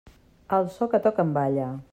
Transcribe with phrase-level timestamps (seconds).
[0.57, 1.71] Al so que toquen, balla.